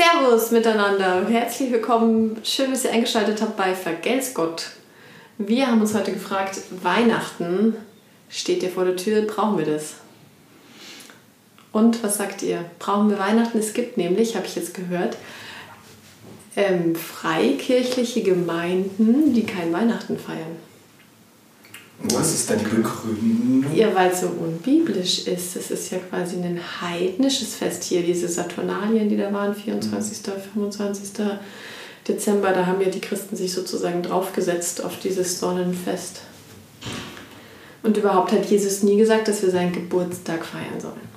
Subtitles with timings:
[0.00, 1.26] Servus miteinander.
[1.28, 2.38] Herzlich willkommen.
[2.42, 4.70] Schön, dass ihr eingeschaltet habt bei Vergelt's Gott.
[5.36, 7.76] Wir haben uns heute gefragt, Weihnachten
[8.30, 9.96] steht dir vor der Tür, brauchen wir das?
[11.70, 12.64] Und was sagt ihr?
[12.78, 13.58] Brauchen wir Weihnachten?
[13.58, 15.18] Es gibt nämlich, habe ich jetzt gehört,
[16.56, 20.56] ähm, freikirchliche Gemeinden, die kein Weihnachten feiern.
[22.02, 23.74] Was ist deine Begründung?
[23.74, 25.56] Ja, weil es so unbiblisch ist.
[25.56, 30.18] Es ist ja quasi ein heidnisches Fest hier, diese Saturnalien, die da waren, 24.,
[30.54, 31.10] 25.
[32.08, 32.52] Dezember.
[32.52, 36.22] Da haben ja die Christen sich sozusagen draufgesetzt auf dieses Sonnenfest.
[37.82, 41.10] Und überhaupt hat Jesus nie gesagt, dass wir seinen Geburtstag feiern sollen.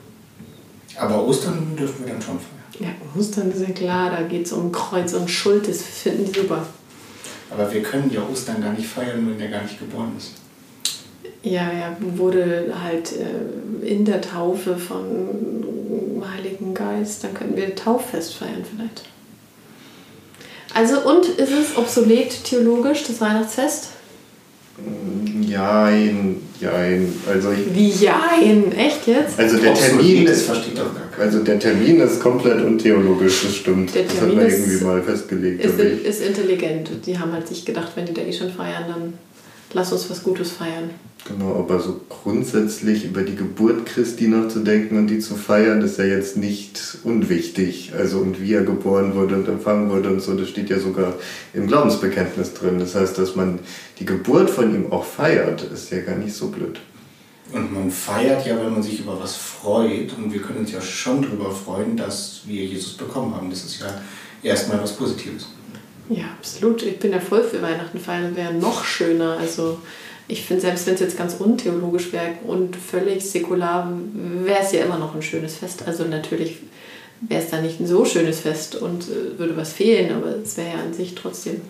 [0.97, 2.63] Aber Ostern dürfen wir dann schon feiern.
[2.79, 6.39] Ja, Ostern ist ja klar, da geht es um Kreuz und Schuld, das finden die
[6.39, 6.65] super.
[7.49, 10.42] Aber wir können ja Ostern gar nicht feiern, wenn er gar nicht geboren ist.
[11.43, 15.03] Ja, er wurde halt äh, in der Taufe von
[16.35, 19.03] Heiligen Geist, dann könnten wir Tauffest feiern vielleicht.
[20.73, 23.89] Also und ist es obsolet theologisch, das Weihnachtsfest?
[25.41, 27.13] Jein, jein.
[27.29, 28.71] Also ich, Wie jein?
[28.75, 29.37] Echt jetzt?
[29.39, 31.23] also der Termin das ist versteht doch gar keiner.
[31.25, 33.93] also der Termin ist komplett untheologisch, das stimmt.
[33.93, 35.63] Der das hat Termin man ist- irgendwie mal festgelegt.
[35.63, 36.89] Ist, ist intelligent.
[37.05, 39.13] Die haben halt sich gedacht, wenn die da eh schon feiern, dann
[39.73, 40.89] lass uns was Gutes feiern.
[41.25, 46.03] Genau, aber so grundsätzlich über die Geburt Christi nachzudenken und die zu feiern, ist ja
[46.03, 47.93] jetzt nicht unwichtig.
[47.97, 51.13] Also und wie er geboren wurde und empfangen wurde und so, das steht ja sogar
[51.53, 52.77] im Glaubensbekenntnis drin.
[52.77, 53.59] Das heißt, dass man
[53.99, 56.79] die Geburt von ihm auch feiert, ist ja gar nicht so blöd.
[57.53, 60.17] Und man feiert ja, wenn man sich über was freut.
[60.17, 63.49] Und wir können uns ja schon darüber freuen, dass wir Jesus bekommen haben.
[63.49, 64.01] Das ist ja
[64.41, 65.47] erstmal was Positives.
[66.09, 66.83] Ja, absolut.
[66.83, 69.37] Ich bin ja voll für Weihnachten feiern, wäre noch schöner.
[69.39, 69.79] Also
[70.27, 73.91] ich finde, selbst wenn es jetzt ganz untheologisch wäre und völlig säkular,
[74.43, 75.83] wäre es ja immer noch ein schönes Fest.
[75.85, 76.57] Also natürlich
[77.21, 80.57] wäre es da nicht ein so schönes Fest und äh, würde was fehlen, aber es
[80.57, 81.61] wäre ja an sich trotzdem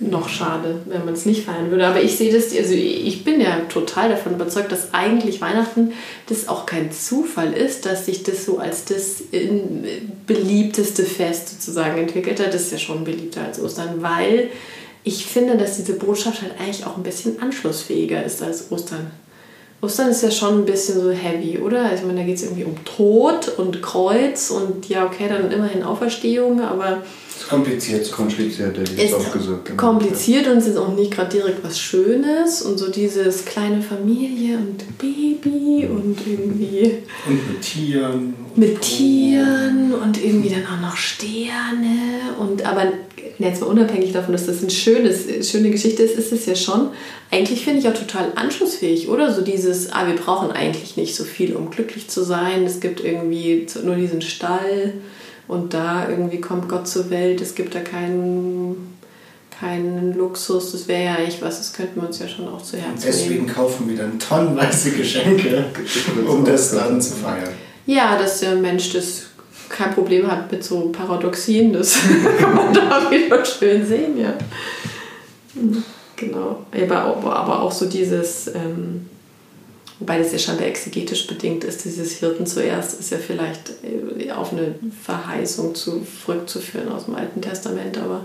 [0.00, 1.86] noch schade, wenn man es nicht feiern würde.
[1.86, 5.92] Aber ich sehe das, also ich bin ja total davon überzeugt, dass eigentlich Weihnachten
[6.28, 9.22] das auch kein Zufall ist, dass sich das so als das
[10.26, 12.54] beliebteste Fest sozusagen entwickelt hat.
[12.54, 14.50] Das ist ja schon beliebter als Ostern, weil
[15.04, 19.10] ich finde, dass diese Botschaft halt eigentlich auch ein bisschen anschlussfähiger ist als Ostern.
[19.80, 21.86] Ostern ist ja schon ein bisschen so heavy, oder?
[21.86, 25.50] Also, ich meine, da geht es irgendwie um Tod und Kreuz und ja, okay, dann
[25.50, 27.02] immerhin Auferstehung, aber
[27.36, 28.04] ist kompliziert.
[28.04, 29.64] zu Kompliziert, hätte ich ist jetzt auch gesagt.
[29.66, 29.76] genau.
[29.76, 34.58] kompliziert und es ist auch nicht gerade direkt was Schönes und so dieses kleine Familie
[34.58, 38.34] und Baby und irgendwie Und mit Tieren.
[38.54, 38.80] und mit.
[38.80, 42.92] Tieren und irgendwie dann auch noch Sterne und aber
[43.38, 46.90] jetzt mal unabhängig davon, dass das eine schönes, schöne Geschichte ist, ist es ja schon
[47.32, 49.32] eigentlich finde ich auch total anschlussfähig, oder?
[49.32, 52.64] So dieses, ah, wir brauchen eigentlich nicht so viel, um glücklich zu sein.
[52.64, 54.92] Es gibt irgendwie nur diesen Stall
[55.48, 57.40] und da irgendwie kommt Gott zur Welt.
[57.40, 58.96] Es gibt da keinen,
[59.58, 60.72] keinen Luxus.
[60.72, 63.44] Das wäre ja eigentlich was, das könnten wir uns ja schon auch zu Herzen deswegen
[63.44, 63.54] nehmen.
[63.54, 65.66] kaufen wir dann tonnenweise Geschenke,
[66.26, 67.52] um das dann zu feiern.
[67.86, 69.24] Ja, dass der Mensch das
[69.68, 71.98] kein Problem hat mit so Paradoxien, das
[72.38, 74.34] kann man da wieder schön sehen, ja.
[76.16, 76.66] Genau.
[76.72, 79.08] Aber auch, aber auch so dieses, ähm,
[79.98, 84.52] wobei das ja scheinbar exegetisch bedingt ist, dieses Hirten zuerst ist ja vielleicht äh, auf
[84.52, 88.24] eine Verheißung zu, zurückzuführen aus dem Alten Testament, aber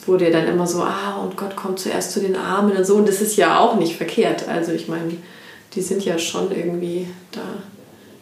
[0.00, 2.86] es wurde ja dann immer so, ah, und Gott kommt zuerst zu den Armen und
[2.86, 4.48] so, und das ist ja auch nicht verkehrt.
[4.48, 5.12] Also ich meine,
[5.74, 7.42] die sind ja schon irgendwie da.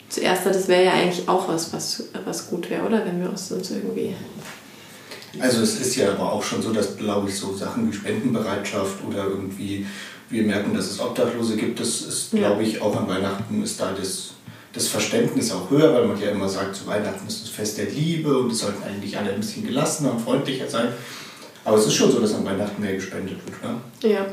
[0.09, 3.05] Zuerst, das wäre ja eigentlich auch was, was, was gut wäre, oder?
[3.05, 4.15] Wenn wir uns uns irgendwie.
[5.38, 9.05] Also es ist ja aber auch schon so, dass, glaube ich, so Sachen wie Spendenbereitschaft
[9.06, 9.87] oder irgendwie
[10.31, 12.49] wir merken, dass es Obdachlose gibt, das ist, Ja.
[12.49, 14.31] glaube ich, auch an Weihnachten ist da das,
[14.72, 17.87] das Verständnis auch höher, weil man ja immer sagt, zu Weihnachten ist das Fest der
[17.87, 20.88] Liebe und es sollten eigentlich alle ein bisschen gelassener und freundlicher sein.
[21.65, 23.62] Aber es ist schon so, dass an Weihnachten mehr gespendet wird.
[23.62, 24.11] Ne?
[24.11, 24.27] Ja.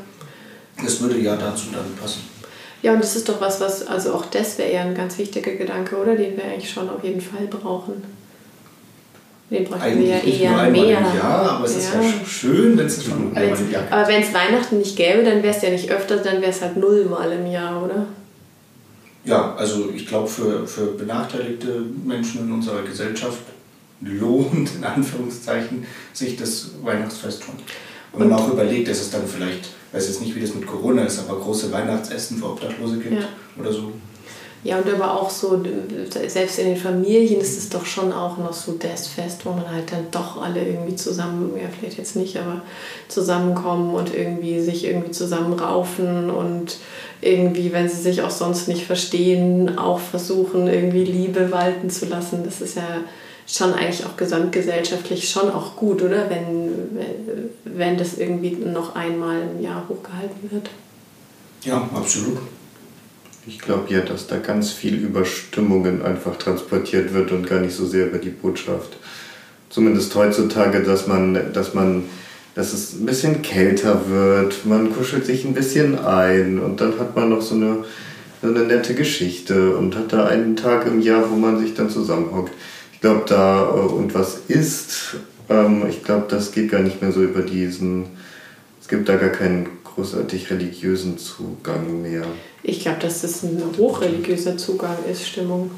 [0.83, 2.21] Das würde ja dazu dann passen.
[2.81, 5.53] Ja, und das ist doch was, was, also auch das wäre ja ein ganz wichtiger
[5.53, 6.15] Gedanke, oder?
[6.15, 8.03] Den wir eigentlich schon auf jeden Fall brauchen.
[9.49, 10.97] Bräuchten wir nicht ja eher einmal mehr.
[10.97, 13.93] im Jahr, aber es ist ja schön, wenn es schon einmal im Jahr gibt.
[13.93, 16.61] aber wenn es Weihnachten nicht gäbe, dann wäre es ja nicht öfter, dann wäre es
[16.61, 18.07] halt nullmal im Jahr, oder?
[19.23, 23.39] Ja, also ich glaube, für, für benachteiligte Menschen in unserer Gesellschaft
[24.01, 27.55] lohnt, in Anführungszeichen, sich das Weihnachtsfest schon.
[28.11, 30.53] Und wenn man auch überlegt, dass es dann vielleicht, ich weiß jetzt nicht, wie das
[30.53, 33.27] mit Corona ist, aber große Weihnachtsessen für Obdachlose gibt Ja.
[33.59, 33.91] oder so.
[34.63, 35.63] Ja, und aber auch so,
[36.27, 39.69] selbst in den Familien ist es doch schon auch noch so das Fest, wo man
[39.69, 42.63] halt dann doch alle irgendwie zusammen, ja vielleicht jetzt nicht, aber
[43.07, 46.77] zusammenkommen und irgendwie sich irgendwie zusammenraufen und
[47.21, 52.41] irgendwie, wenn sie sich auch sonst nicht verstehen, auch versuchen, irgendwie Liebe walten zu lassen.
[52.43, 53.01] Das ist ja
[53.47, 56.29] schon eigentlich auch gesamtgesellschaftlich schon auch gut, oder?
[56.29, 56.71] Wenn,
[57.63, 60.69] wenn das irgendwie noch einmal im Jahr hochgehalten wird.
[61.63, 62.39] Ja, absolut.
[63.47, 67.75] Ich glaube ja, dass da ganz viel über Stimmungen einfach transportiert wird und gar nicht
[67.75, 68.97] so sehr über die Botschaft.
[69.69, 72.05] Zumindest heutzutage, dass man, dass man,
[72.55, 77.15] dass es ein bisschen kälter wird, man kuschelt sich ein bisschen ein und dann hat
[77.15, 77.83] man noch so eine,
[78.41, 81.91] so eine nette Geschichte und hat da einen Tag im Jahr, wo man sich dann
[81.91, 82.53] zusammenhockt.
[82.93, 85.17] Ich glaube, da äh, und was ist,
[85.49, 88.05] ähm, ich glaube, das geht gar nicht mehr so über diesen,
[88.81, 92.25] es gibt da gar keinen großartig religiösen Zugang mehr.
[92.63, 95.71] Ich glaube, dass das ein hochreligiöser Zugang ist, Stimmung.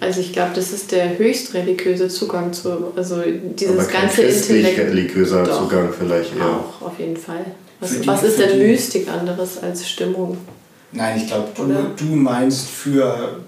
[0.00, 3.22] Also ich glaube, das ist der höchst religiöse Zugang zu, also
[3.56, 4.78] dieses Aber kein ganze Intellekt.
[4.78, 5.62] religiöser Doch.
[5.62, 6.44] Zugang vielleicht eher.
[6.46, 7.44] Auch, auf jeden Fall.
[7.80, 10.36] Was, die- was ist denn die- Mystik anderes als Stimmung?
[10.92, 11.64] Nein, ich glaube, du,
[12.04, 13.40] du meinst für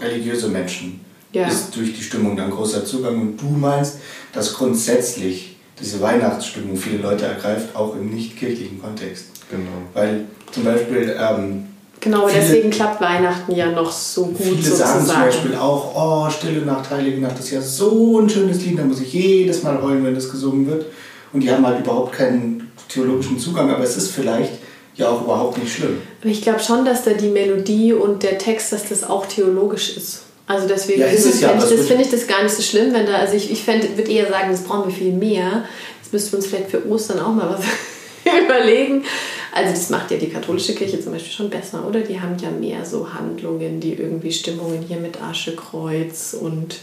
[0.00, 1.00] religiöse Menschen
[1.32, 1.46] Ja.
[1.48, 3.98] ist durch die Stimmung dann großer Zugang und du meinst,
[4.32, 9.26] dass grundsätzlich diese Weihnachtsstimmung viele Leute ergreift, auch im nicht kirchlichen Kontext.
[9.50, 9.70] Genau.
[9.92, 11.66] Weil zum Beispiel ähm,
[12.00, 15.24] Genau, Viele- deswegen klappt Weihnachten ja noch so gut viele sagen zum sozusagen.
[15.24, 15.94] Beispiel auch,
[16.26, 19.62] oh, Stille Nacht, Heilige Nacht ist ja so ein schönes Lied, da muss ich jedes
[19.62, 20.84] Mal heulen, wenn das gesungen wird.
[21.32, 24.52] Und die haben halt überhaupt keinen theologischen Zugang, aber es ist vielleicht
[24.96, 25.96] ja auch überhaupt nicht schlimm.
[26.20, 29.96] Aber ich glaube schon, dass da die Melodie und der Text, dass das auch theologisch
[29.96, 30.22] ist.
[30.46, 32.62] Also deswegen Ja, ist es ja, finde ich, das finde ich das gar nicht so
[32.62, 35.64] schlimm, wenn da, also ich, ich würde eher sagen, das brauchen wir viel mehr.
[36.02, 37.64] Jetzt müssten wir uns vielleicht für Ostern auch mal was
[38.44, 39.04] überlegen.
[39.52, 42.00] Also das macht ja die katholische Kirche zum Beispiel schon besser, oder?
[42.00, 46.80] Die haben ja mehr so Handlungen, die irgendwie Stimmungen hier mit Aschekreuz und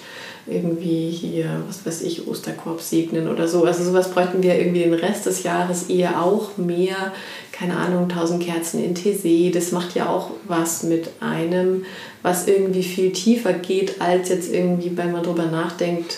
[0.48, 3.64] irgendwie hier, was weiß ich, Osterkorb segnen oder so.
[3.64, 7.14] Also sowas bräuchten wir irgendwie den Rest des Jahres eher auch mehr.
[7.62, 9.54] Keine Ahnung, tausend Kerzen in Tessé.
[9.54, 11.86] Das macht ja auch was mit einem,
[12.24, 16.18] was irgendwie viel tiefer geht, als jetzt irgendwie, wenn man drüber nachdenkt,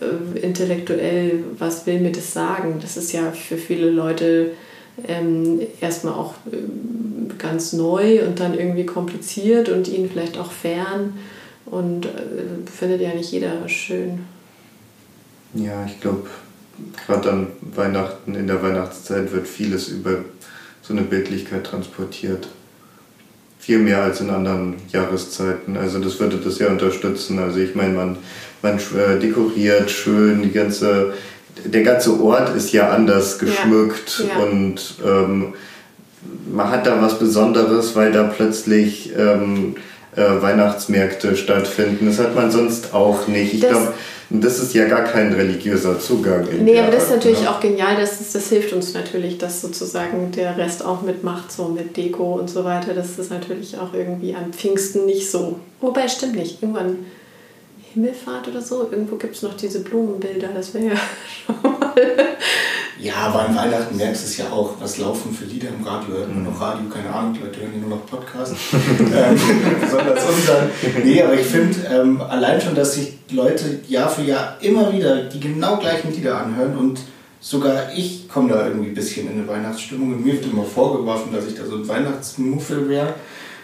[0.00, 2.80] äh, intellektuell, was will mir das sagen?
[2.82, 4.50] Das ist ja für viele Leute
[5.06, 11.12] ähm, erstmal auch ähm, ganz neu und dann irgendwie kompliziert und ihnen vielleicht auch fern
[11.66, 14.24] und äh, findet ja nicht jeder schön.
[15.54, 16.26] Ja, ich glaube,
[17.06, 17.46] gerade an
[17.76, 20.24] Weihnachten, in der Weihnachtszeit wird vieles über
[20.90, 22.48] so eine Bildlichkeit transportiert.
[23.60, 25.76] Viel mehr als in anderen Jahreszeiten.
[25.76, 27.38] Also das würde das ja unterstützen.
[27.38, 28.16] Also ich meine, man,
[28.62, 31.14] man äh, dekoriert schön, die ganze,
[31.64, 34.42] der ganze Ort ist ja anders geschmückt Ja.
[34.42, 35.54] und ähm,
[36.52, 39.76] man hat da was Besonderes, weil da plötzlich ähm,
[40.16, 42.06] äh, Weihnachtsmärkte stattfinden.
[42.06, 43.54] Das hat man sonst auch nicht.
[43.54, 43.92] Ich Das-
[44.30, 46.46] glaube, das ist ja gar kein religiöser Zugang.
[46.62, 47.50] Nee, aber das ist natürlich ne?
[47.50, 51.68] auch genial, das, ist, das hilft uns natürlich, dass sozusagen der Rest auch mitmacht, so
[51.68, 52.94] mit Deko und so weiter.
[52.94, 55.58] Das ist natürlich auch irgendwie am Pfingsten nicht so.
[55.80, 56.62] Wobei, stimmt nicht.
[56.62, 56.98] Irgendwann
[57.92, 61.00] Himmelfahrt oder so, irgendwo gibt es noch diese Blumenbilder, das wäre ja
[61.46, 61.92] schon mal.
[63.00, 66.16] Ja, aber an Weihnachten merkst du es ja auch, was laufen für Lieder im Radio,
[66.16, 68.54] hört man noch Radio, keine Ahnung, die Leute hören ja nur noch Podcast.
[68.72, 69.40] ähm,
[69.80, 70.70] besonders unseren.
[71.02, 75.24] Nee, aber ich finde ähm, allein schon, dass sich Leute Jahr für Jahr immer wieder
[75.24, 77.00] die genau gleichen Lieder anhören und
[77.40, 81.32] sogar ich komme da irgendwie ein bisschen in eine Weihnachtsstimmung und mir wird immer vorgeworfen,
[81.32, 83.14] dass ich da so ein Weihnachtsmuffel wäre,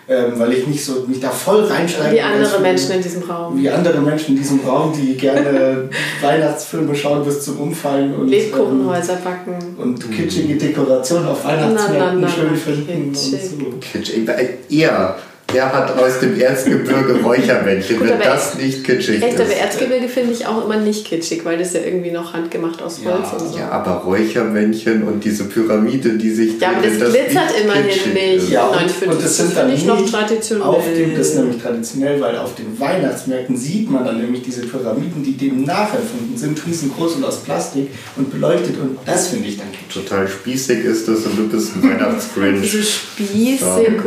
[0.09, 2.15] ähm, weil ich nicht so mich da voll reinsteige.
[2.17, 3.61] Wie andere Menschen in diesem Raum.
[3.61, 5.89] Wie andere Menschen in diesem Raum, die gerne
[6.21, 9.59] Weihnachtsfilme schauen bis zum Umfallen und ähm, Lebkuchenhäuser backen.
[9.79, 13.09] und kitschige Dekorationen auf Weihnachtsmärkten Na, na, na, schön finden.
[13.09, 13.37] Und so.
[13.81, 14.29] Kitschig.
[14.29, 15.17] Er,
[15.53, 17.99] der hat aus dem Erzgebirge Räuchermännchen.
[17.99, 19.59] Gut, Wenn aber das nicht kitschig Echt, aber ist.
[19.59, 23.13] Erzgebirge finde ich auch immer nicht kitschig, weil das ja irgendwie noch handgemacht aus Ja,
[23.13, 23.59] Holz und so.
[23.59, 26.61] Ja, aber Räuchermännchen und diese Pyramide, die sich.
[26.61, 28.51] Ja, aber das wenn glitzert nicht immerhin nicht.
[28.51, 30.67] Ja, und, Nein, ich finde, und das das sind dann ich noch nicht traditionell.
[30.67, 34.63] Auf dem, das ist nämlich traditionell, weil auf den Weihnachtsmärkten sieht man dann nämlich diese
[34.63, 39.59] Pyramiden, die dem nacherfunden sind, riesengroß und aus Plastik und beleuchtet und das finde ich
[39.59, 40.05] dann kitschig.
[40.05, 42.73] Total spießig ist das und du bist ein Weihnachtsgrinch.
[42.77, 43.61] So spießig,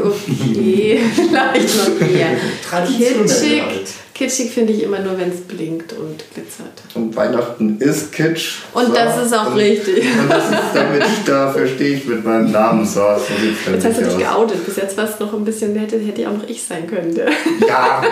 [0.03, 2.29] okay, vielleicht noch eher.
[2.87, 3.87] Kitschig, halt.
[4.13, 6.81] kitschig finde ich immer nur, wenn es blinkt und glitzert.
[6.95, 8.55] Und Weihnachten ist Kitsch.
[8.73, 10.03] Und das ist auch und, richtig.
[10.03, 13.21] Und das ist, damit ich dafür stehe ich mit meinem Namen so aus.
[13.27, 13.33] So
[13.71, 14.19] Jetzt hast du dich aus.
[14.35, 14.65] geoutet.
[14.65, 17.13] Bis jetzt war es noch ein bisschen, hätte, hätte ja auch noch ich sein können.
[17.15, 17.29] Der.
[17.67, 18.03] Ja,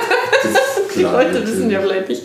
[0.44, 0.60] das ist
[0.96, 1.22] Die klar.
[1.24, 2.24] Leute wissen ja vielleicht nicht,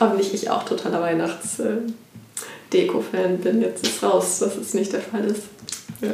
[0.00, 3.62] hoffentlich ich auch totaler Weihnachts-Deko-Fan bin.
[3.62, 5.42] Jetzt ist raus, dass es nicht der Fall ist.
[6.00, 6.10] Ja.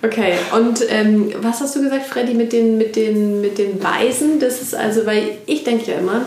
[0.00, 4.38] Okay, und ähm, was hast du gesagt, Freddy, mit den, mit, den, mit den Weisen?
[4.38, 6.24] Das ist also, weil ich denke ja immer,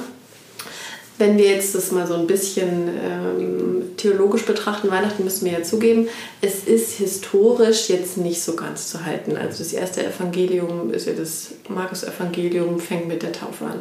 [1.18, 5.64] wenn wir jetzt das mal so ein bisschen ähm, theologisch betrachten, Weihnachten müssen wir ja
[5.64, 6.10] zugeben,
[6.42, 9.38] es ist historisch jetzt nicht so ganz zu halten.
[9.38, 13.80] Also das erste Evangelium ist ja das Markus-Evangelium, fängt mit der Taufe an.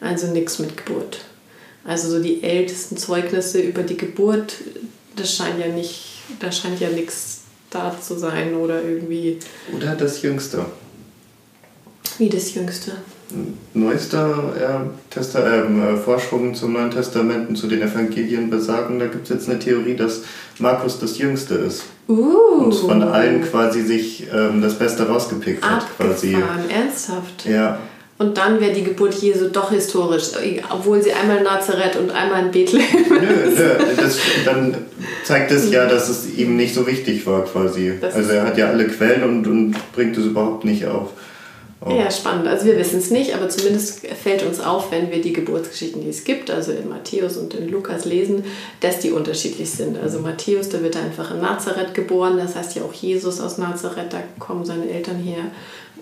[0.00, 1.18] Also nichts mit Geburt.
[1.84, 4.54] Also so die ältesten Zeugnisse über die Geburt,
[5.16, 9.38] das scheint ja nicht, da scheint ja nichts da zu sein oder irgendwie.
[9.74, 10.64] Oder das Jüngste.
[12.18, 12.92] Wie das Jüngste.
[13.74, 19.24] Neuester äh, Testa äh, Forschungen zum Neuen Testament und zu den Evangelien besagen, da gibt
[19.24, 20.22] es jetzt eine Theorie, dass
[20.58, 21.84] Markus das Jüngste ist.
[22.08, 22.64] Uh.
[22.64, 25.86] Und von allen quasi sich ähm, das Beste rausgepickt hat.
[25.98, 26.36] Quasi.
[26.70, 27.44] Ernsthaft?
[27.44, 27.78] Ja.
[28.18, 30.30] Und dann wäre die Geburt Jesu doch historisch,
[30.70, 33.10] obwohl sie einmal in Nazareth und einmal in Bethlehem ist.
[33.10, 33.18] Nö,
[33.56, 34.76] nö, das, dann
[35.24, 37.92] zeigt es ja, dass es ihm nicht so wichtig war quasi.
[38.00, 41.10] Das also er hat ja alle Quellen und, und bringt es überhaupt nicht auf.
[41.80, 41.90] Oh.
[41.90, 42.48] Ja, spannend.
[42.48, 46.08] Also wir wissen es nicht, aber zumindest fällt uns auf, wenn wir die Geburtsgeschichten, die
[46.08, 48.44] es gibt, also in Matthäus und in Lukas lesen,
[48.80, 49.96] dass die unterschiedlich sind.
[49.96, 53.58] Also Matthäus, da wird er einfach in Nazareth geboren, das heißt ja auch Jesus aus
[53.58, 55.44] Nazareth, da kommen seine Eltern her.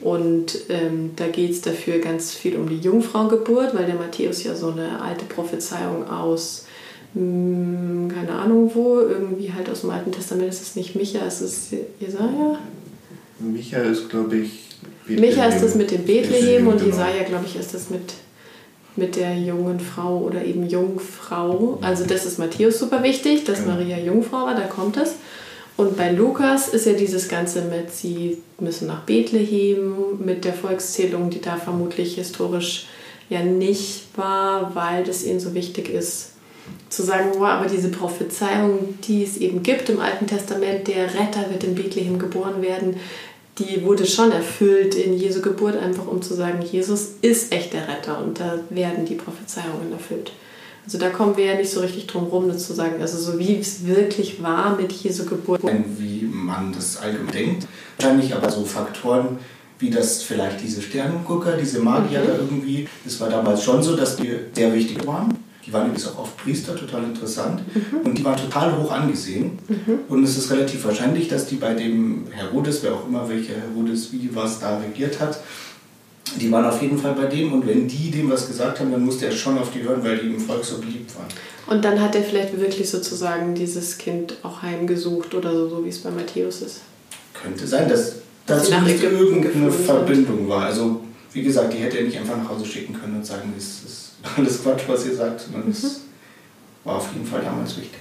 [0.01, 4.55] Und ähm, da geht es dafür ganz viel um die Jungfrauengeburt, weil der Matthäus ja
[4.55, 6.67] so eine alte Prophezeiung aus,
[7.15, 11.21] mh, hm, keine Ahnung wo, irgendwie halt aus dem Alten Testament ist es nicht Micha,
[11.27, 12.59] es ist Jesaja.
[13.39, 14.66] Micha ist, glaube ich,
[15.07, 15.21] Bethlehem.
[15.21, 16.87] Micha ist das mit dem Bethlehem und genau.
[16.87, 18.15] Jesaja, glaube ich, ist das mit,
[18.97, 21.79] mit der jungen Frau oder eben Jungfrau.
[21.81, 23.75] Also, das ist Matthäus super wichtig, dass genau.
[23.75, 25.15] Maria Jungfrau war, da kommt es.
[25.77, 29.95] Und bei Lukas ist ja dieses Ganze mit, sie müssen nach Bethlehem,
[30.25, 32.87] mit der Volkszählung, die da vermutlich historisch
[33.29, 36.33] ja nicht war, weil das ihnen so wichtig ist,
[36.89, 41.51] zu sagen, wow, aber diese Prophezeiung, die es eben gibt im Alten Testament, der Retter
[41.51, 42.97] wird in Bethlehem geboren werden,
[43.59, 47.89] die wurde schon erfüllt in Jesu Geburt, einfach um zu sagen, Jesus ist echt der
[47.89, 50.33] Retter und da werden die Prophezeiungen erfüllt.
[50.85, 53.01] Also da kommen wir ja nicht so richtig drum rum, das zu sagen.
[53.01, 55.63] Also so wie es wirklich war mit Jesu Geburt.
[55.99, 57.67] Wie man das allgemein denkt.
[57.99, 59.39] Wahrscheinlich aber so Faktoren,
[59.81, 62.27] wie das vielleicht diese Sternengucker, diese Magier mhm.
[62.27, 65.37] da irgendwie, das war damals schon so, dass die sehr wichtig waren.
[65.67, 67.63] Die waren übrigens auch oft Priester, total interessant.
[67.75, 68.07] Mhm.
[68.07, 69.59] Und die waren total hoch angesehen.
[69.69, 69.99] Mhm.
[70.09, 74.13] Und es ist relativ wahrscheinlich, dass die bei dem Herodes, wer auch immer welcher Herodes
[74.13, 75.41] wie was da regiert hat,
[76.41, 79.05] die waren auf jeden Fall bei dem und wenn die dem was gesagt haben, dann
[79.05, 81.27] musste er schon auf die hören, weil die im Volk so beliebt waren.
[81.67, 85.89] Und dann hat er vielleicht wirklich sozusagen dieses Kind auch heimgesucht oder so, so wie
[85.89, 86.81] es bei Matthäus ist.
[87.33, 90.67] Könnte sein, dass das irgendeine Verbindung war.
[90.67, 91.01] Also
[91.33, 94.06] wie gesagt, die hätte er nicht einfach nach Hause schicken können und sagen, es ist
[94.37, 95.89] alles Quatsch, was ihr sagt, sondern es mhm.
[96.85, 98.01] war auf jeden Fall damals wichtig.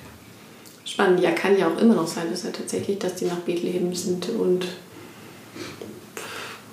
[0.84, 3.94] Spannend, ja, kann ja auch immer noch sein, dass er tatsächlich, dass die nach Bethlehem
[3.94, 4.66] sind und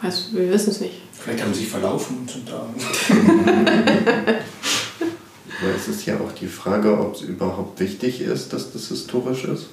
[0.03, 1.01] weiß, wir wissen es nicht.
[1.13, 2.67] Vielleicht haben sie sich verlaufen und sind da.
[5.63, 9.45] Aber es ist ja auch die Frage, ob es überhaupt wichtig ist, dass das historisch
[9.45, 9.67] ist.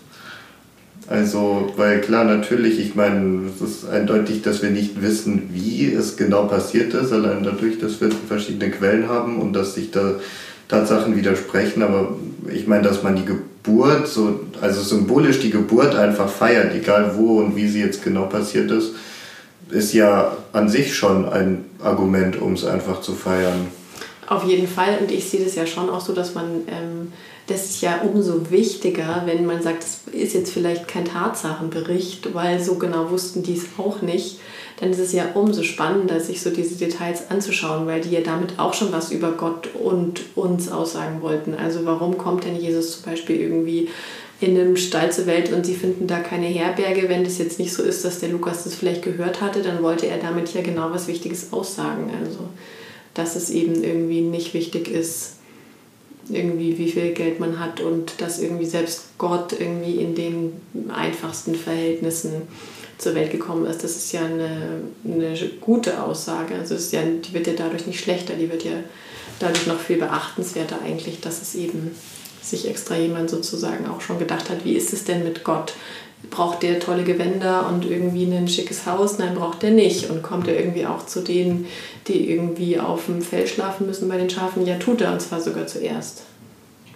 [1.09, 6.17] Also, weil klar, natürlich, ich meine, es ist eindeutig, dass wir nicht wissen, wie es
[6.17, 10.13] genau passiert ist, allein dadurch, dass wir verschiedene Quellen haben und dass sich da
[10.67, 11.81] Tatsachen widersprechen.
[11.81, 12.15] Aber
[12.53, 17.39] ich meine, dass man die Geburt, so, also symbolisch die Geburt einfach feiert, egal wo
[17.39, 18.93] und wie sie jetzt genau passiert ist,
[19.71, 23.67] ist ja an sich schon ein Argument, um es einfach zu feiern.
[24.27, 24.99] Auf jeden Fall.
[25.01, 27.11] Und ich sehe das ja schon auch so, dass man, ähm,
[27.49, 32.61] das ist ja umso wichtiger, wenn man sagt, das ist jetzt vielleicht kein Tatsachenbericht, weil
[32.61, 34.39] so genau wussten die es auch nicht.
[34.79, 38.59] Dann ist es ja umso spannender, sich so diese Details anzuschauen, weil die ja damit
[38.59, 41.55] auch schon was über Gott und uns aussagen wollten.
[41.55, 43.89] Also warum kommt denn Jesus zum Beispiel irgendwie
[44.41, 47.09] in einem Stall zur Welt und sie finden da keine Herberge.
[47.09, 50.05] Wenn das jetzt nicht so ist, dass der Lukas das vielleicht gehört hatte, dann wollte
[50.07, 52.11] er damit ja genau was Wichtiges aussagen.
[52.23, 52.39] Also,
[53.15, 55.38] dass es eben irgendwie nicht wichtig ist,
[56.29, 61.55] irgendwie wie viel Geld man hat und dass irgendwie selbst Gott irgendwie in den einfachsten
[61.55, 62.43] Verhältnissen
[62.97, 63.83] zur Welt gekommen ist.
[63.83, 66.55] Das ist ja eine, eine gute Aussage.
[66.55, 68.73] Also ist ja, die wird ja dadurch nicht schlechter, die wird ja
[69.39, 71.91] dadurch noch viel beachtenswerter eigentlich, dass es eben
[72.41, 75.73] sich extra jemand sozusagen auch schon gedacht hat, wie ist es denn mit Gott?
[76.29, 79.17] Braucht der tolle Gewänder und irgendwie ein schickes Haus?
[79.17, 80.09] Nein, braucht er nicht.
[80.09, 81.65] Und kommt er irgendwie auch zu denen,
[82.07, 84.65] die irgendwie auf dem Feld schlafen müssen bei den Schafen?
[84.65, 86.23] Ja, tut er, und zwar sogar zuerst.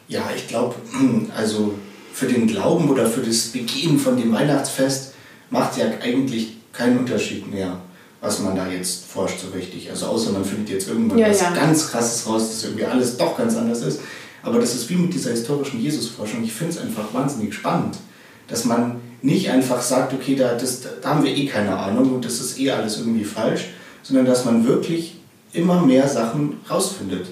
[0.07, 0.75] Ja, ich glaube,
[1.35, 1.73] also
[2.13, 5.13] für den Glauben oder für das Begehen von dem Weihnachtsfest
[5.49, 7.77] macht ja eigentlich keinen Unterschied mehr,
[8.21, 9.89] was man da jetzt forscht so richtig.
[9.89, 11.51] Also außer man findet jetzt irgendwann ja, was ja.
[11.51, 14.01] ganz Krasses raus, dass irgendwie alles doch ganz anders ist.
[14.43, 16.43] Aber das ist wie mit dieser historischen Jesusforschung.
[16.43, 17.97] Ich finde es einfach wahnsinnig spannend,
[18.47, 22.25] dass man nicht einfach sagt, okay, da, das, da haben wir eh keine Ahnung und
[22.25, 23.69] das ist eh alles irgendwie falsch,
[24.01, 25.15] sondern dass man wirklich
[25.53, 27.27] immer mehr Sachen rausfindet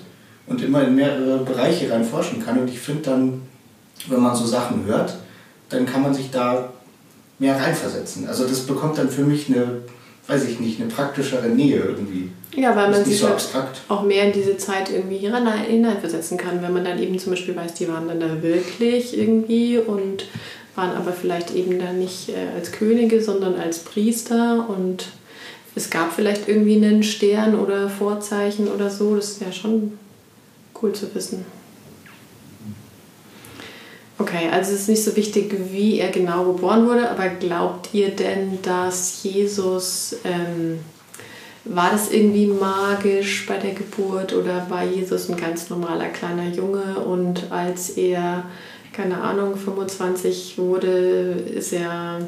[0.48, 2.60] und immer in mehrere Bereiche rein forschen kann.
[2.60, 3.42] Und ich finde dann,
[4.08, 5.18] wenn man so Sachen hört,
[5.70, 6.72] dann kann man sich da
[7.40, 8.28] mehr reinversetzen.
[8.28, 9.82] Also das bekommt dann für mich eine
[10.28, 12.30] weiß ich nicht, eine praktischere Nähe irgendwie.
[12.56, 13.42] Ja, weil man sich so halt
[13.88, 17.76] auch mehr in diese Zeit irgendwie hineinversetzen kann, wenn man dann eben zum Beispiel weiß,
[17.76, 20.26] die waren dann da wirklich irgendwie und
[20.76, 25.08] waren aber vielleicht eben dann nicht äh, als Könige, sondern als Priester und
[25.76, 29.16] es gab vielleicht irgendwie einen Stern oder Vorzeichen oder so.
[29.16, 29.94] Das wäre schon
[30.82, 31.46] cool zu wissen.
[34.22, 38.10] Okay, also es ist nicht so wichtig, wie er genau geboren wurde, aber glaubt ihr
[38.10, 40.80] denn, dass Jesus, ähm,
[41.66, 47.00] war das irgendwie magisch bei der Geburt oder war Jesus ein ganz normaler kleiner Junge
[47.00, 48.44] und als er,
[48.94, 52.20] keine Ahnung, 25 wurde, ist er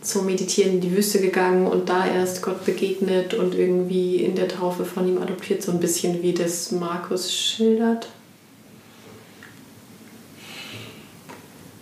[0.00, 4.48] zum Meditieren in die Wüste gegangen und da erst Gott begegnet und irgendwie in der
[4.48, 8.08] Taufe von ihm adoptiert, so ein bisschen wie das Markus schildert?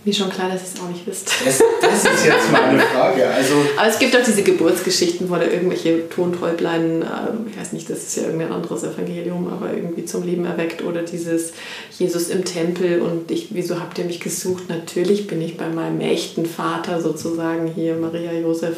[0.06, 1.32] Mir schon klar, dass ihr es auch nicht wisst.
[1.44, 3.26] Das, das ist jetzt mal eine Frage.
[3.26, 7.90] Also Aber es gibt auch diese Geburtsgeschichten, wo da irgendwelche Tonträublein, äh, ich weiß nicht,
[7.90, 11.54] das ist ja irgendein anderes Evangelium, aber irgendwie zum Leben erweckt oder dieses
[11.98, 14.68] Jesus im Tempel und ich, wieso habt ihr mich gesucht?
[14.68, 18.76] Natürlich bin ich bei meinem echten Vater sozusagen hier, Maria Josef.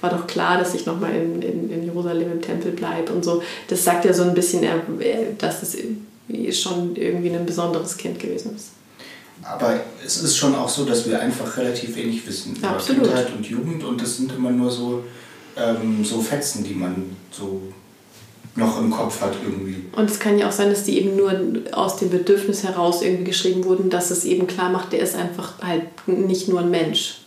[0.00, 3.42] War doch klar, dass ich nochmal in, in, in Jerusalem im Tempel bleibe und so.
[3.66, 4.64] Das sagt ja so ein bisschen,
[5.38, 5.76] dass es
[6.62, 8.77] schon irgendwie ein besonderes Kind gewesen ist.
[9.42, 13.04] Aber es ist schon auch so, dass wir einfach relativ wenig wissen über Absolut.
[13.04, 15.04] Kindheit und Jugend und das sind immer nur so,
[15.56, 17.62] ähm, so Fetzen, die man so
[18.56, 19.84] noch im Kopf hat irgendwie.
[19.92, 21.32] Und es kann ja auch sein, dass die eben nur
[21.72, 25.62] aus dem Bedürfnis heraus irgendwie geschrieben wurden, dass es eben klar macht, der ist einfach
[25.62, 27.20] halt nicht nur ein Mensch.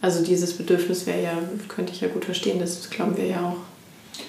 [0.00, 1.32] Also dieses Bedürfnis wäre ja,
[1.68, 3.56] könnte ich ja gut verstehen, das glauben wir ja auch.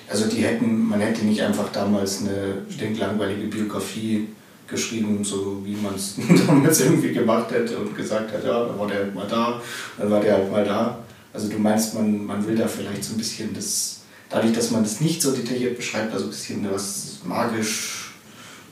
[0.09, 4.27] Also die hätten, man hätte nicht einfach damals eine stinklangweilige Biografie
[4.71, 6.15] geschrieben, so wie man es
[6.47, 9.61] damals irgendwie gemacht hätte und gesagt hat, ja, dann war der halt mal da,
[9.99, 10.97] dann war der halt mal da.
[11.33, 14.83] Also du meinst, man, man will da vielleicht so ein bisschen das, dadurch, dass man
[14.83, 18.01] das nicht so detailliert beschreibt, also ein bisschen was magisch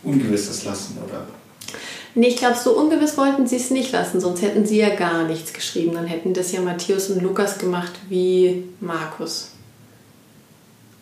[0.04, 1.28] Ungewisses lassen, oder?
[2.16, 5.26] Nee, ich glaube, so ungewiss wollten sie es nicht lassen, sonst hätten sie ja gar
[5.26, 5.94] nichts geschrieben.
[5.94, 9.52] Dann hätten das ja Matthäus und Lukas gemacht wie Markus.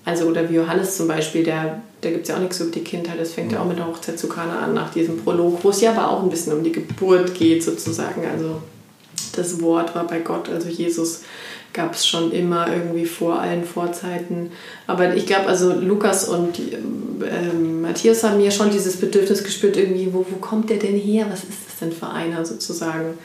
[0.07, 2.79] Also, oder wie Johannes zum Beispiel, der, da gibt es ja auch nichts über die
[2.79, 5.69] Kindheit, das fängt ja auch mit der Hochzeit zu Kana an, nach diesem Prolog, wo
[5.69, 8.25] es ja aber auch ein bisschen um die Geburt geht, sozusagen.
[8.25, 8.61] Also,
[9.35, 11.23] das Wort war bei Gott, also Jesus
[11.73, 14.51] gab es schon immer irgendwie vor allen Vorzeiten.
[14.87, 20.13] Aber ich glaube, also Lukas und äh, Matthias haben ja schon dieses Bedürfnis gespürt, irgendwie,
[20.13, 21.27] wo, wo kommt der denn her?
[21.29, 23.17] Was ist das denn für einer sozusagen?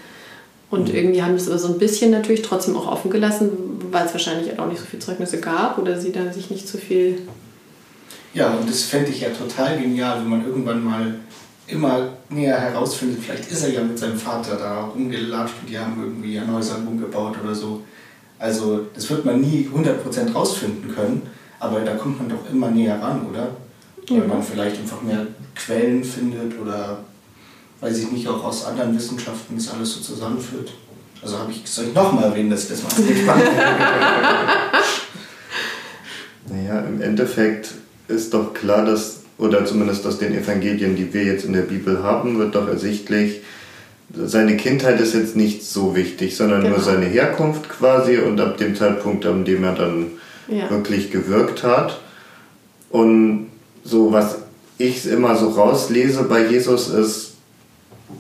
[0.73, 0.95] Und mhm.
[0.95, 3.51] irgendwie haben das aber so ein bisschen natürlich trotzdem auch offen gelassen,
[3.91, 6.79] weil es wahrscheinlich auch nicht so viele Zeugnisse gab oder sie dann sich nicht so
[6.79, 7.19] viel.
[8.33, 11.15] Ja, und das fände ich ja total genial, wenn man irgendwann mal
[11.67, 16.03] immer näher herausfindet, vielleicht ist er ja mit seinem Vater da rumgelatscht und die haben
[16.03, 17.83] irgendwie ein neues Album gebaut oder so.
[18.39, 21.21] Also, das wird man nie 100% rausfinden können,
[21.61, 23.49] aber da kommt man doch immer näher ran, oder?
[24.09, 27.05] Weil man vielleicht einfach mehr Quellen findet oder
[27.83, 30.73] weiß ich nicht, auch aus anderen Wissenschaften das alles so zusammenführt.
[31.21, 33.49] Also habe ich, soll ich nochmal erwähnen, dass ich das wahnsinnig spannend
[36.49, 37.73] Naja, im Endeffekt
[38.09, 42.03] ist doch klar, dass, oder zumindest aus den Evangelien, die wir jetzt in der Bibel
[42.03, 43.43] haben, wird doch ersichtlich,
[44.15, 46.77] seine Kindheit ist jetzt nicht so wichtig, sondern genau.
[46.77, 50.07] nur seine Herkunft quasi und ab dem Zeitpunkt, an dem er dann
[50.49, 50.69] ja.
[50.71, 52.01] wirklich gewirkt hat.
[52.91, 53.47] Und
[53.85, 54.39] so, was
[54.77, 57.32] ich immer so rauslese bei Jesus ist,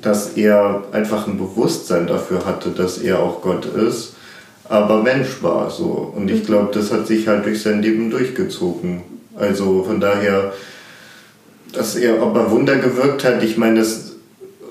[0.03, 4.15] dass er einfach ein Bewusstsein dafür hatte, dass er auch Gott ist,
[4.69, 6.13] aber Mensch war so.
[6.15, 6.47] Und ich mhm.
[6.47, 9.03] glaube, das hat sich halt durch sein Leben durchgezogen.
[9.37, 10.53] Also von daher,
[11.73, 14.17] dass er, ob er Wunder gewirkt hat, ich meine, das,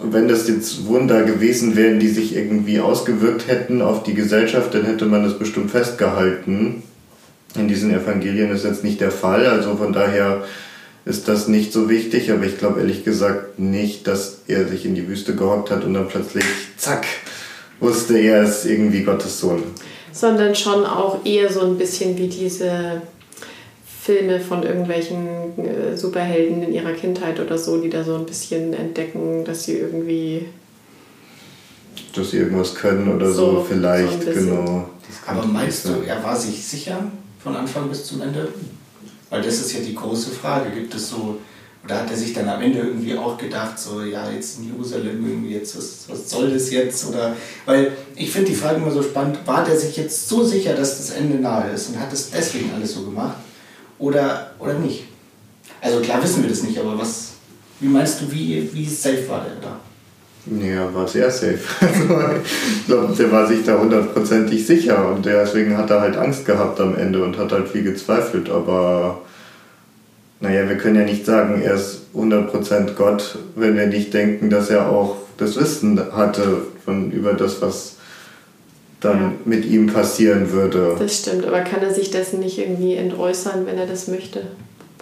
[0.03, 4.85] wenn das jetzt Wunder gewesen wären, die sich irgendwie ausgewirkt hätten auf die Gesellschaft, dann
[4.85, 6.83] hätte man das bestimmt festgehalten.
[7.55, 9.45] In diesen Evangelien ist jetzt nicht der Fall.
[9.45, 10.43] Also von daher
[11.05, 14.95] ist das nicht so wichtig, aber ich glaube ehrlich gesagt nicht, dass er sich in
[14.95, 16.45] die Wüste gehockt hat und dann plötzlich,
[16.77, 17.05] zack,
[17.79, 19.63] wusste er es irgendwie Gottes Sohn.
[20.11, 23.01] Sondern schon auch eher so ein bisschen wie diese
[24.01, 28.73] Filme von irgendwelchen äh, Superhelden in ihrer Kindheit oder so, die da so ein bisschen
[28.73, 30.47] entdecken, dass sie irgendwie.
[32.15, 34.89] Dass sie irgendwas können oder so, so vielleicht, so genau.
[35.27, 37.11] Aber meinst du, er war sich sicher
[37.43, 38.49] von Anfang bis zum Ende?
[39.31, 40.69] Weil das ist ja die große Frage.
[40.69, 41.39] Gibt es so,
[41.83, 45.25] oder hat er sich dann am Ende irgendwie auch gedacht, so, ja, jetzt in Jerusalem
[45.27, 47.07] irgendwie, jetzt, was, was soll das jetzt?
[47.07, 50.75] Oder, weil ich finde die Frage immer so spannend, war der sich jetzt so sicher,
[50.75, 53.37] dass das Ende nahe ist und hat es deswegen alles so gemacht?
[53.97, 55.05] Oder, oder nicht?
[55.79, 57.29] Also klar wissen wir das nicht, aber was,
[57.79, 59.79] wie meinst du, wie, wie safe war der da?
[60.45, 61.59] Ja, war sehr safe.
[61.81, 62.37] Also,
[62.79, 66.79] ich glaube, der war sich da hundertprozentig sicher und deswegen hat er halt Angst gehabt
[66.79, 68.49] am Ende und hat halt viel gezweifelt.
[68.49, 69.21] Aber
[70.39, 74.69] naja, wir können ja nicht sagen, er ist 100% Gott, wenn wir nicht denken, dass
[74.69, 77.97] er auch das Wissen hatte von über das, was
[78.99, 79.31] dann ja.
[79.45, 80.95] mit ihm passieren würde.
[80.97, 84.43] Das stimmt, aber kann er sich dessen nicht irgendwie entäußern, wenn er das möchte?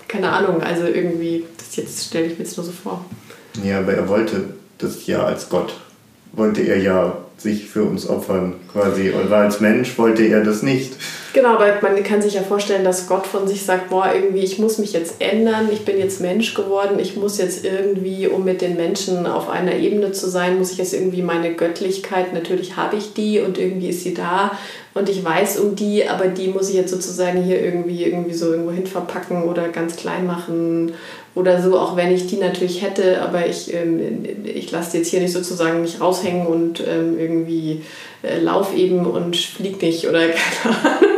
[0.07, 3.05] Keine Ahnung, also irgendwie, das jetzt stelle ich mir jetzt nur so vor.
[3.63, 5.75] Ja, aber er wollte das ja als Gott,
[6.33, 9.11] wollte er ja sich für uns opfern quasi.
[9.11, 10.93] Und als Mensch wollte er das nicht.
[11.31, 14.57] Genau, aber man kann sich ja vorstellen, dass Gott von sich sagt, boah, irgendwie, ich
[14.57, 18.61] muss mich jetzt ändern, ich bin jetzt Mensch geworden, ich muss jetzt irgendwie, um mit
[18.61, 22.95] den Menschen auf einer Ebene zu sein, muss ich jetzt irgendwie meine Göttlichkeit, natürlich habe
[22.95, 24.57] ich die und irgendwie ist sie da
[24.95, 28.51] und ich weiß um die, aber die muss ich jetzt sozusagen hier irgendwie, irgendwie so
[28.51, 30.93] irgendwo hin verpacken oder ganz klein machen
[31.35, 35.21] oder so, auch wenn ich die natürlich hätte, aber ich, ähm, ich lasse jetzt hier
[35.21, 37.83] nicht sozusagen mich raushängen und ähm, irgendwie
[38.23, 40.19] äh, lauf eben und flieg nicht oder
[40.63, 41.09] keine Ahnung.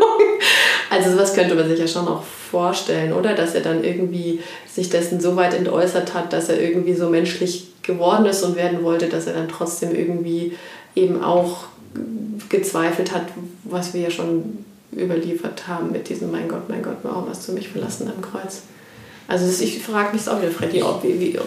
[0.90, 3.34] Also sowas könnte man sich ja schon auch vorstellen, oder?
[3.34, 7.68] Dass er dann irgendwie sich dessen so weit entäußert hat, dass er irgendwie so menschlich
[7.82, 10.58] geworden ist und werden wollte, dass er dann trotzdem irgendwie
[10.96, 11.66] eben auch
[12.50, 13.24] gezweifelt hat,
[13.64, 17.54] was wir ja schon überliefert haben mit diesem Mein Gott, mein Gott, warum hast du
[17.54, 18.64] mich verlassen am Kreuz?
[19.28, 21.40] Also ich frage mich auch wieder, Freddy, ob, wie, wie,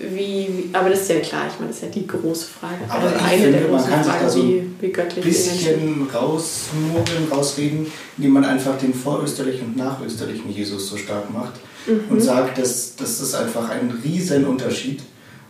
[0.00, 2.78] wie, aber das ist ja klar, ich meine, das ist ja die große Frage.
[2.88, 5.24] Aber also eine finde, der großen man kann Fragen, sich da so wie, wie göttlich
[5.24, 11.54] ein bisschen rausmogeln, rausreden, indem man einfach den vorösterlichen und nachösterlichen Jesus so stark macht
[11.86, 12.00] mhm.
[12.10, 15.02] und sagt, dass, das einfach ein Riesenunterschied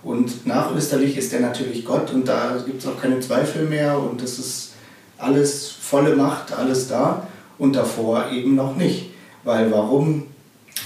[0.02, 4.22] und nachösterlich ist er natürlich Gott und da gibt es auch keine Zweifel mehr und
[4.22, 4.72] das ist
[5.18, 7.26] alles volle Macht, alles da
[7.59, 9.11] und davor eben noch nicht.
[9.42, 10.24] Weil warum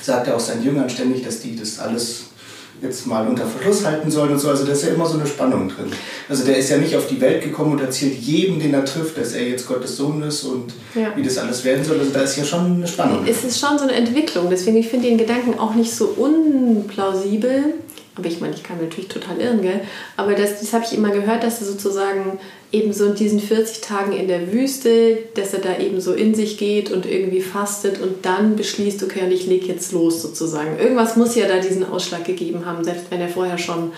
[0.01, 2.30] sagt er auch seinen Jüngern ständig, dass die das alles
[2.83, 4.49] jetzt mal unter Verschluss halten sollen und so.
[4.49, 5.87] Also da ist ja immer so eine Spannung drin.
[6.29, 9.19] Also der ist ja nicht auf die Welt gekommen und erzählt jedem, den er trifft,
[9.19, 11.13] dass er jetzt Gottes Sohn ist und ja.
[11.17, 11.99] wie das alles werden soll.
[11.99, 13.27] Also da ist ja schon eine Spannung.
[13.27, 14.49] Es ist schon so eine Entwicklung.
[14.51, 17.75] Deswegen, ich finde den Gedanken auch nicht so unplausibel.
[18.21, 19.81] Aber ich meine, ich kann natürlich total irren, gell?
[20.19, 22.39] Aber das, das habe ich immer gehört, dass er sozusagen
[22.71, 26.35] eben so in diesen 40 Tagen in der Wüste, dass er da eben so in
[26.35, 30.79] sich geht und irgendwie fastet und dann beschließt, okay, und ich lege jetzt los sozusagen.
[30.79, 33.93] Irgendwas muss ja da diesen Ausschlag gegeben haben, selbst wenn er vorher schon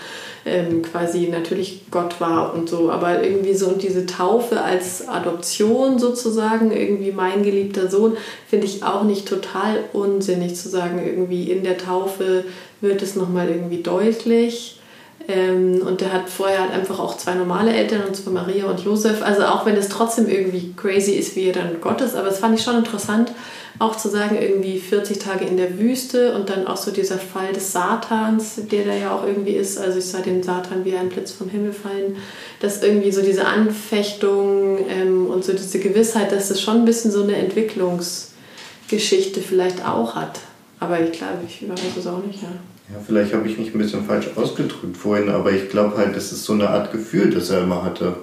[0.45, 2.89] ähm, quasi natürlich Gott war und so.
[2.89, 8.83] Aber irgendwie so und diese Taufe als Adoption sozusagen, irgendwie mein geliebter Sohn, finde ich
[8.83, 12.45] auch nicht total unsinnig zu sagen, irgendwie in der Taufe
[12.83, 14.79] wird es nochmal irgendwie deutlich
[15.27, 18.79] ähm, und der hat vorher halt einfach auch zwei normale Eltern, und zwar Maria und
[18.81, 19.21] Josef.
[19.21, 22.39] Also auch wenn es trotzdem irgendwie crazy ist, wie er dann Gott ist, aber es
[22.39, 23.31] fand ich schon interessant,
[23.79, 27.53] auch zu sagen, irgendwie 40 Tage in der Wüste und dann auch so dieser Fall
[27.53, 29.79] des Satans, der da ja auch irgendwie ist.
[29.79, 32.17] Also ich sah den Satan wie ein Blitz vom Himmel fallen,
[32.59, 37.11] dass irgendwie so diese Anfechtung ähm, und so diese Gewissheit, dass es schon ein bisschen
[37.11, 40.39] so eine Entwicklungsgeschichte vielleicht auch hat.
[40.79, 42.49] Aber ich glaube, ich weiß es auch nicht, ja.
[42.89, 46.31] Ja, vielleicht habe ich mich ein bisschen falsch ausgedrückt vorhin, aber ich glaube halt, das
[46.31, 48.15] ist so eine Art Gefühl, das er immer hatte.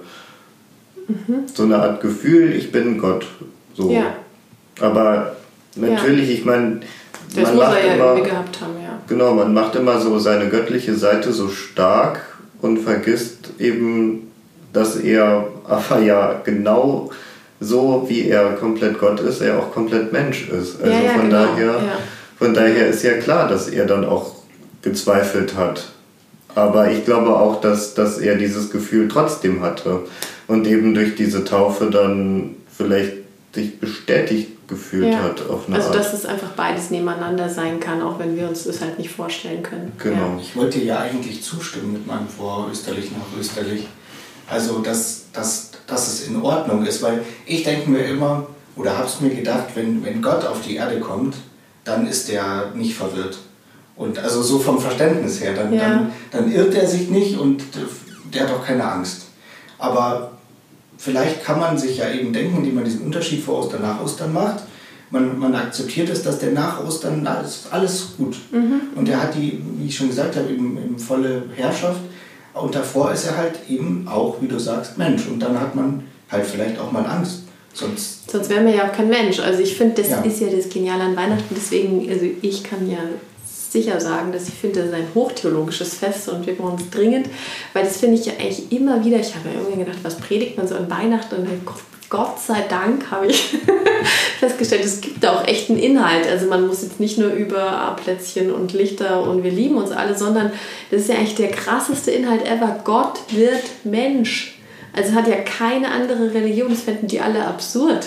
[1.07, 1.43] Mhm.
[1.51, 3.25] So eine Art Gefühl, ich bin Gott.
[3.75, 3.91] So.
[3.91, 4.15] Ja.
[4.79, 5.35] Aber
[5.75, 6.35] natürlich, ja.
[6.35, 6.81] ich meine,
[7.35, 8.99] das man muss macht er ja immer, irgendwie gehabt haben, ja.
[9.07, 12.21] Genau, man macht immer so seine göttliche Seite so stark
[12.61, 14.31] und vergisst eben,
[14.73, 17.09] dass er aber ja genau
[17.59, 20.81] so, wie er komplett Gott ist, er auch komplett Mensch ist.
[20.81, 21.45] Also ja, von genau.
[21.45, 21.75] daher,
[22.37, 24.40] von daher ist ja klar, dass er dann auch
[24.81, 25.89] gezweifelt hat.
[26.55, 30.01] Aber ich glaube auch, dass, dass er dieses Gefühl trotzdem hatte
[30.47, 33.13] und eben durch diese Taufe dann vielleicht
[33.53, 35.23] sich bestätigt gefühlt ja.
[35.23, 35.49] hat.
[35.49, 35.97] Auf eine also Art.
[35.97, 39.63] dass es einfach beides nebeneinander sein kann, auch wenn wir uns das halt nicht vorstellen
[39.63, 39.91] können.
[39.97, 40.15] Genau.
[40.15, 40.39] Ja.
[40.41, 43.87] Ich wollte ja eigentlich zustimmen mit meinem Vorösterlich nach Österlich.
[44.49, 49.07] Also dass, dass, dass es in Ordnung ist, weil ich denke mir immer, oder habe
[49.07, 51.35] es mir gedacht, wenn, wenn Gott auf die Erde kommt,
[51.83, 53.37] dann ist er nicht verwirrt
[53.95, 55.81] und also so vom Verständnis her, dann, ja.
[55.81, 57.63] dann, dann irrt er sich nicht und
[58.33, 59.23] der hat auch keine Angst.
[59.77, 60.31] Aber
[60.97, 64.33] vielleicht kann man sich ja eben denken, indem man diesen Unterschied vor Ostern nach Ostern
[64.33, 64.63] macht.
[65.09, 68.37] Man, man akzeptiert es, dass der nach Ostern, na, ist alles gut.
[68.51, 68.81] Mhm.
[68.95, 71.99] Und er hat die, wie ich schon gesagt habe, eben, eben volle Herrschaft.
[72.53, 75.27] Und davor ist er halt eben auch, wie du sagst, Mensch.
[75.27, 77.43] Und dann hat man halt vielleicht auch mal Angst.
[77.73, 79.39] Sonst, Sonst wären wir ja auch kein Mensch.
[79.39, 80.21] Also ich finde, das ja.
[80.21, 81.55] ist ja das Geniale an Weihnachten.
[81.55, 82.99] Deswegen, also ich kann ja
[83.71, 87.27] sicher sagen, dass ich finde, das ist ein hochtheologisches Fest und wir brauchen es dringend,
[87.73, 90.57] weil das finde ich ja eigentlich immer wieder, ich habe ja irgendwie gedacht, was predigt
[90.57, 91.61] man so an Weihnachten und dann
[92.11, 93.41] Gott sei Dank habe ich
[94.39, 96.27] festgestellt, es gibt da auch echten Inhalt.
[96.27, 100.17] Also man muss jetzt nicht nur über Plätzchen und Lichter und wir lieben uns alle,
[100.17, 100.51] sondern
[100.91, 102.81] das ist ja eigentlich der krasseste Inhalt ever.
[102.83, 104.59] Gott wird Mensch.
[104.93, 108.05] Also hat ja keine andere Religion, das fänden die alle absurd.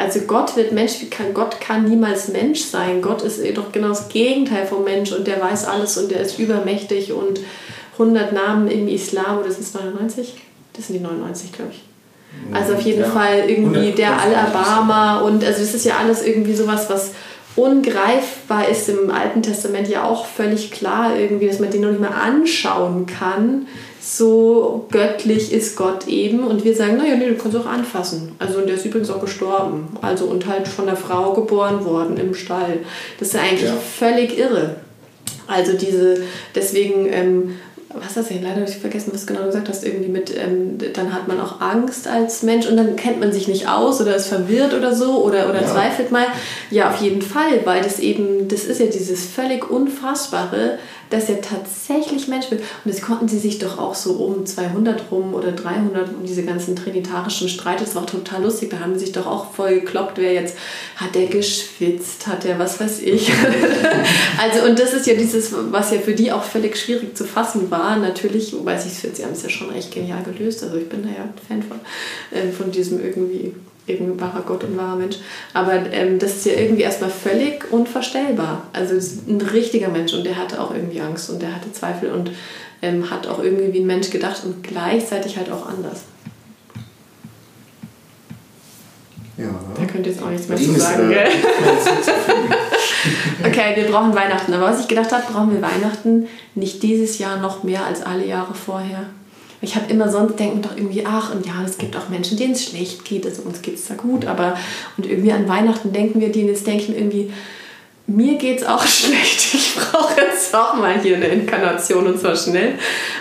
[0.00, 3.02] Also Gott wird Mensch, kann, Gott kann niemals Mensch sein.
[3.02, 6.38] Gott ist doch genau das Gegenteil vom Mensch und der weiß alles und der ist
[6.38, 7.40] übermächtig und
[7.92, 10.34] 100 Namen im Islam, oder sind es 99?
[10.72, 11.82] Das sind die 99, glaube ich.
[12.54, 13.10] Also auf jeden ja.
[13.10, 17.10] Fall irgendwie der Alabama und also das ist ja alles irgendwie sowas, was
[17.56, 22.00] ungreifbar ist im Alten Testament ja auch völlig klar irgendwie, dass man den noch nicht
[22.00, 23.66] mal anschauen kann.
[24.12, 28.32] So göttlich ist Gott eben und wir sagen, naja, nee, du kannst auch anfassen.
[28.40, 29.96] Also und der ist übrigens auch gestorben.
[30.02, 32.78] Also und halt von der Frau geboren worden im Stall.
[33.20, 33.76] Das ist ja eigentlich ja.
[33.76, 34.76] völlig irre.
[35.46, 36.22] Also diese,
[36.56, 37.54] deswegen ähm,
[37.94, 38.44] was hast du denn?
[38.44, 39.84] Leider habe ich vergessen, was du genau gesagt hast.
[39.84, 43.48] Irgendwie mit, ähm, dann hat man auch Angst als Mensch und dann kennt man sich
[43.48, 45.66] nicht aus oder ist verwirrt oder so oder, oder ja.
[45.66, 46.26] zweifelt mal.
[46.70, 50.78] Ja, auf jeden Fall, weil das eben, das ist ja dieses völlig Unfassbare,
[51.10, 52.62] dass er tatsächlich Mensch wird.
[52.62, 56.44] Und das konnten sie sich doch auch so um 200 rum oder 300 um diese
[56.44, 57.84] ganzen trinitarischen Streite.
[57.84, 58.70] Das war total lustig.
[58.70, 60.56] Da haben sie sich doch auch voll gekloppt, wer jetzt
[60.96, 63.30] hat der geschwitzt, hat der was weiß ich.
[64.40, 67.70] also und das ist ja dieses, was ja für die auch völlig schwierig zu fassen
[67.70, 67.96] war.
[67.96, 68.90] Natürlich, wobei sie
[69.22, 70.62] haben es ja schon echt genial gelöst.
[70.62, 71.80] Also ich bin da ja Fan von,
[72.30, 73.52] äh, von diesem irgendwie
[73.86, 75.16] eben wahrer Gott und wahrer Mensch.
[75.54, 78.62] Aber ähm, das ist ja irgendwie erstmal völlig unvorstellbar.
[78.72, 78.94] Also
[79.28, 82.30] ein richtiger Mensch und der hatte auch irgendwie Angst und der hatte Zweifel und
[82.82, 86.02] ähm, hat auch irgendwie wie ein Mensch gedacht und gleichzeitig halt auch anders.
[89.36, 89.48] Ja.
[89.74, 91.28] Da könnt ihr jetzt auch nichts mehr zu sagen, äh, gell?
[93.44, 94.52] okay, wir brauchen Weihnachten.
[94.52, 98.26] Aber was ich gedacht habe, brauchen wir Weihnachten nicht dieses Jahr noch mehr als alle
[98.26, 99.06] Jahre vorher.
[99.62, 102.52] Ich habe immer sonst denken doch irgendwie, ach, und ja, es gibt auch Menschen, denen
[102.52, 104.56] es schlecht geht, also uns geht es da gut, aber
[104.96, 107.30] und irgendwie an Weihnachten denken wir, die jetzt denken irgendwie,
[108.06, 112.36] mir geht es auch schlecht, ich brauche jetzt auch mal hier eine Inkarnation und zwar
[112.36, 112.74] schnell,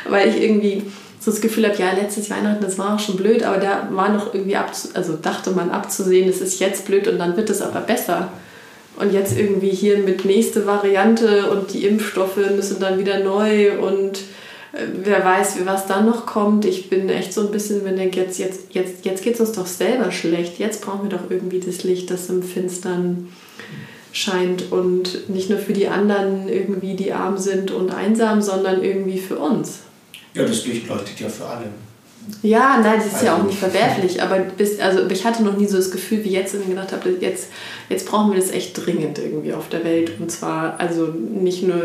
[0.08, 0.84] weil ich irgendwie
[1.20, 4.10] so das Gefühl habe, ja, letztes Weihnachten, das war auch schon blöd, aber da war
[4.10, 7.62] noch irgendwie, abzu also dachte man abzusehen, es ist jetzt blöd und dann wird es
[7.62, 8.32] aber besser.
[8.98, 14.20] Und jetzt irgendwie hier mit nächste Variante und die Impfstoffe müssen dann wieder neu und
[14.72, 16.66] wer weiß, was dann noch kommt.
[16.66, 19.52] Ich bin echt so ein bisschen, wenn ich jetzt, jetzt, jetzt, jetzt geht es uns
[19.54, 20.60] doch selber schlecht.
[20.60, 23.30] Jetzt brauchen wir doch irgendwie das Licht, das im Finstern
[24.12, 29.20] scheint und nicht nur für die anderen irgendwie, die arm sind und einsam, sondern irgendwie
[29.20, 29.80] für uns.
[30.34, 31.66] Ja, das Licht leuchtet ja für alle.
[32.42, 35.58] Ja, nein, das ist also, ja auch nicht verwerflich, aber bis, also ich hatte noch
[35.58, 37.50] nie so das Gefühl wie jetzt, wenn ich gedacht habe, jetzt,
[37.90, 40.14] jetzt brauchen wir das echt dringend irgendwie auf der Welt.
[40.20, 41.82] Und zwar also nicht nur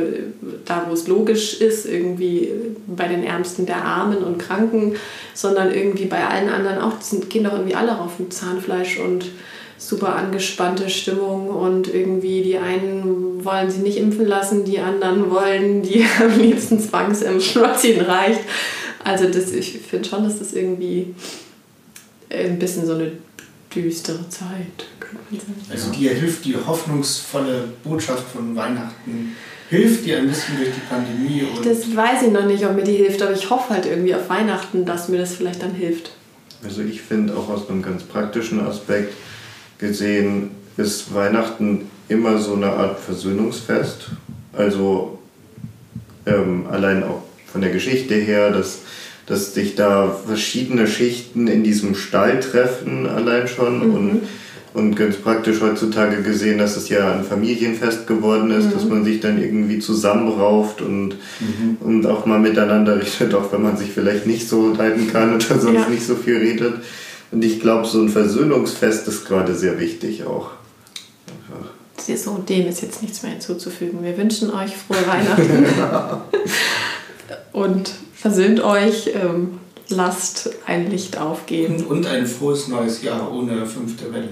[0.64, 2.50] da, wo es logisch ist, irgendwie
[2.87, 4.96] bei den Ärmsten der Armen und Kranken,
[5.35, 6.98] sondern irgendwie bei allen anderen auch.
[6.98, 9.26] Die sind, gehen doch irgendwie alle auf dem Zahnfleisch und
[9.76, 15.83] super angespannte Stimmung und irgendwie die einen wollen sie nicht impfen lassen, die anderen wollen
[15.83, 18.40] die am liebsten zwangsimpfen, was ihnen reicht.
[19.04, 21.14] Also das, ich finde schon, dass das irgendwie
[22.30, 23.12] ein bisschen so eine
[23.74, 25.70] düstere Zeit, könnte man sagen.
[25.70, 29.36] Also dir hilft die hoffnungsvolle Botschaft von Weihnachten,
[29.68, 31.42] hilft dir ein bisschen durch die Pandemie?
[31.42, 34.14] Und das weiß ich noch nicht, ob mir die hilft, aber ich hoffe halt irgendwie
[34.14, 36.12] auf Weihnachten, dass mir das vielleicht dann hilft.
[36.64, 39.12] Also ich finde auch aus einem ganz praktischen Aspekt
[39.78, 44.10] gesehen, ist Weihnachten immer so eine Art Versöhnungsfest.
[44.52, 45.18] Also
[46.26, 47.22] ähm, allein auch
[47.54, 48.80] von der Geschichte her, dass,
[49.26, 53.90] dass sich da verschiedene Schichten in diesem Stall treffen, allein schon.
[53.90, 53.94] Mhm.
[53.94, 54.22] Und,
[54.74, 58.70] und ganz praktisch heutzutage gesehen, dass es ja ein Familienfest geworden ist, mhm.
[58.72, 61.76] dass man sich dann irgendwie zusammenrauft und, mhm.
[61.78, 65.60] und auch mal miteinander redet, auch wenn man sich vielleicht nicht so leiden kann oder
[65.60, 65.88] sonst ja.
[65.88, 66.74] nicht so viel redet.
[67.30, 70.50] Und ich glaube, so ein Versöhnungsfest ist gerade sehr wichtig auch.
[71.96, 74.02] So, dem ist jetzt nichts mehr hinzuzufügen.
[74.02, 75.66] Wir wünschen euch frohe Weihnachten.
[77.54, 81.86] und versöhnt euch, ähm, lasst ein Licht aufgehen.
[81.86, 84.28] Und, ein frohes neues Jahr ohne fünfte Welle.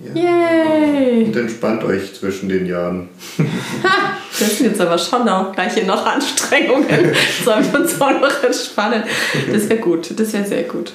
[0.00, 0.14] Ja.
[0.14, 1.24] Yay!
[1.24, 3.08] Und entspannt euch zwischen den Jahren.
[4.38, 6.86] das sind jetzt aber schon auch gleich hier noch Anstrengungen.
[7.44, 9.02] Sollen wir uns auch noch entspannen?
[9.50, 10.92] Das wäre gut, das wäre sehr gut.